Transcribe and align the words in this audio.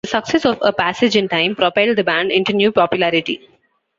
The 0.03 0.09
success 0.09 0.45
of 0.47 0.57
"A 0.63 0.73
Passage 0.73 1.15
In 1.15 1.29
Time" 1.29 1.55
propelled 1.55 1.95
the 1.95 2.03
band 2.03 2.31
into 2.31 2.53
new 2.53 2.71
popularity. 2.71 3.47